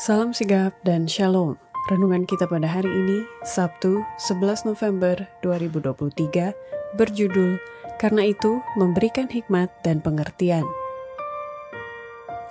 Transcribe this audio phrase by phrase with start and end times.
[0.00, 1.60] Salam sigap dan shalom.
[1.92, 6.56] Renungan kita pada hari ini, Sabtu 11 November 2023,
[6.96, 7.60] berjudul
[8.00, 10.64] Karena itu memberikan hikmat dan pengertian.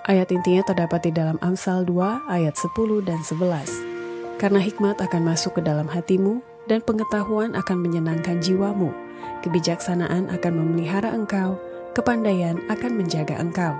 [0.06, 4.38] Ayat intinya terdapat di dalam Amsal 2 ayat 10 dan 11.
[4.38, 8.94] Karena hikmat akan masuk ke dalam hatimu dan pengetahuan akan menyenangkan jiwamu.
[9.42, 11.58] Kebijaksanaan akan memelihara engkau,
[11.98, 13.74] kepandaian akan menjaga engkau.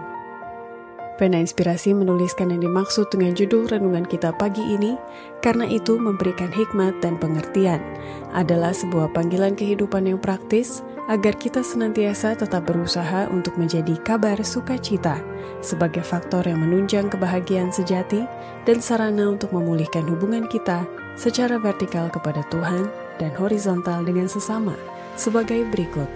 [1.20, 4.96] Pena Inspirasi menuliskan yang dimaksud dengan judul renungan kita pagi ini,
[5.44, 7.84] karena itu memberikan hikmat dan pengertian
[8.32, 10.80] adalah sebuah panggilan kehidupan yang praktis
[11.12, 15.20] agar kita senantiasa tetap berusaha untuk menjadi kabar sukacita
[15.60, 18.24] sebagai faktor yang menunjang kebahagiaan sejati
[18.64, 20.88] dan sarana untuk memulihkan hubungan kita
[21.20, 22.88] secara vertikal kepada Tuhan
[23.20, 24.72] dan horizontal dengan sesama
[25.20, 26.08] sebagai berikut.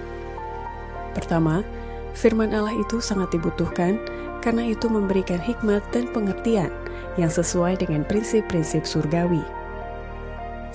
[1.12, 1.60] Pertama,
[2.16, 4.00] firman Allah itu sangat dibutuhkan
[4.44, 6.70] karena itu memberikan hikmat dan pengertian
[7.16, 9.40] yang sesuai dengan prinsip-prinsip surgawi.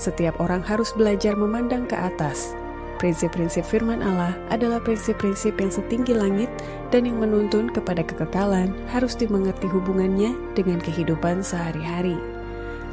[0.01, 2.57] Setiap orang harus belajar memandang ke atas.
[2.99, 6.51] Prinsip-prinsip firman Allah adalah prinsip-prinsip yang setinggi langit
[6.91, 12.19] dan yang menuntun kepada kekekalan harus dimengerti hubungannya dengan kehidupan sehari-hari.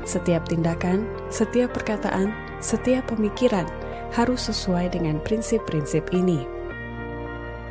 [0.05, 2.29] Setiap tindakan, setiap perkataan,
[2.61, 3.65] setiap pemikiran
[4.13, 6.45] harus sesuai dengan prinsip-prinsip ini.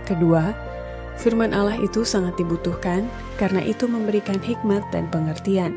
[0.03, 0.74] Kedua,
[1.15, 3.07] Firman Allah itu sangat dibutuhkan
[3.39, 5.73] karena itu memberikan hikmat dan pengertian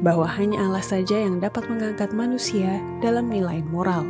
[0.00, 4.06] bahwa hanya Allah saja yang dapat mengangkat manusia dalam nilai moral.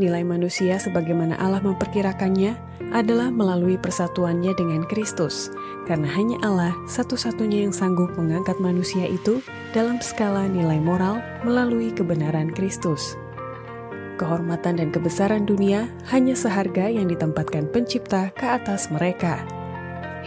[0.00, 2.56] Nilai manusia sebagaimana Allah memperkirakannya
[2.90, 5.52] adalah melalui persatuannya dengan Kristus,
[5.84, 9.44] karena hanya Allah satu-satunya yang sanggup mengangkat manusia itu
[9.76, 13.14] dalam skala nilai moral melalui kebenaran Kristus
[14.20, 19.40] kehormatan dan kebesaran dunia hanya seharga yang ditempatkan pencipta ke atas mereka.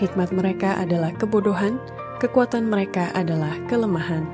[0.02, 1.78] Hikmat mereka adalah kebodohan,
[2.18, 4.26] kekuatan mereka adalah kelemahan.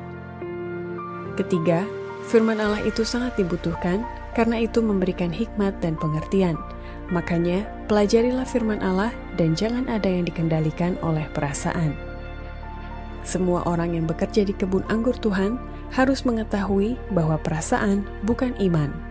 [1.36, 1.84] Ketiga,
[2.32, 6.56] firman Allah itu sangat dibutuhkan karena itu memberikan hikmat dan pengertian.
[7.12, 11.92] Makanya, pelajarilah firman Allah dan jangan ada yang dikendalikan oleh perasaan.
[13.28, 15.60] Semua orang yang bekerja di kebun anggur Tuhan
[15.92, 19.09] harus mengetahui bahwa perasaan bukan iman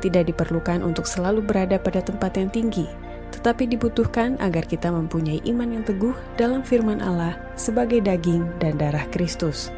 [0.00, 2.86] tidak diperlukan untuk selalu berada pada tempat yang tinggi,
[3.32, 9.04] tetapi dibutuhkan agar kita mempunyai iman yang teguh dalam firman Allah sebagai daging dan darah
[9.12, 9.72] Kristus.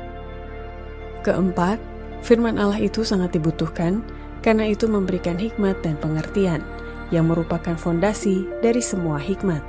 [1.27, 1.79] Keempat,
[2.23, 4.03] firman Allah itu sangat dibutuhkan
[4.41, 6.63] karena itu memberikan hikmat dan pengertian
[7.11, 9.61] yang merupakan fondasi dari semua hikmat.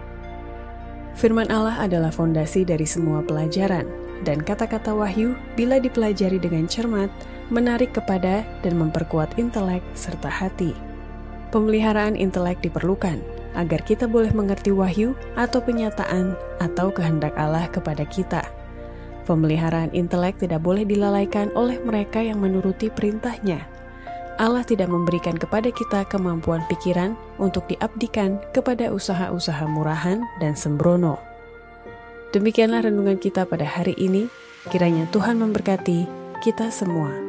[1.18, 3.88] Firman Allah adalah fondasi dari semua pelajaran,
[4.24, 7.12] dan kata-kata wahyu bila dipelajari dengan cermat
[7.50, 10.74] menarik kepada dan memperkuat intelek serta hati.
[11.50, 13.18] Pemeliharaan intelek diperlukan
[13.58, 18.46] agar kita boleh mengerti wahyu atau penyataan atau kehendak Allah kepada kita.
[19.26, 23.62] Pemeliharaan intelek tidak boleh dilalaikan oleh mereka yang menuruti perintahnya.
[24.40, 31.20] Allah tidak memberikan kepada kita kemampuan pikiran untuk diabdikan kepada usaha-usaha murahan dan sembrono.
[32.32, 34.32] Demikianlah renungan kita pada hari ini.
[34.72, 36.08] Kiranya Tuhan memberkati
[36.40, 37.29] kita semua.